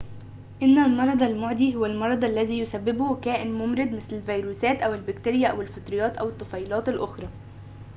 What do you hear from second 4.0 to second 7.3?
الفيروسات أو البكتيريا أو الفطريّات أو الطفيليّات الأخرى